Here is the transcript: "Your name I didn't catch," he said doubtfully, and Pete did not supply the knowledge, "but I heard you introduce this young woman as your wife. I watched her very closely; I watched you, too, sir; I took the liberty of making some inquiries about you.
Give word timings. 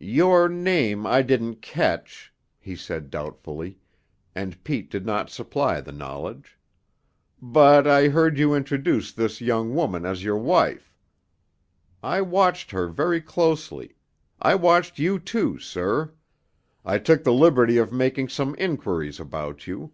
"Your 0.00 0.48
name 0.48 1.06
I 1.06 1.20
didn't 1.20 1.56
catch," 1.60 2.32
he 2.58 2.74
said 2.74 3.10
doubtfully, 3.10 3.78
and 4.34 4.64
Pete 4.64 4.90
did 4.90 5.04
not 5.04 5.28
supply 5.28 5.82
the 5.82 5.92
knowledge, 5.92 6.58
"but 7.42 7.86
I 7.86 8.08
heard 8.08 8.38
you 8.38 8.54
introduce 8.54 9.12
this 9.12 9.42
young 9.42 9.74
woman 9.74 10.06
as 10.06 10.24
your 10.24 10.38
wife. 10.38 10.94
I 12.02 12.22
watched 12.22 12.70
her 12.70 12.86
very 12.88 13.20
closely; 13.20 13.94
I 14.40 14.54
watched 14.54 14.98
you, 14.98 15.18
too, 15.18 15.58
sir; 15.58 16.14
I 16.82 16.96
took 16.96 17.22
the 17.22 17.34
liberty 17.34 17.76
of 17.76 17.92
making 17.92 18.30
some 18.30 18.54
inquiries 18.58 19.20
about 19.20 19.66
you. 19.66 19.92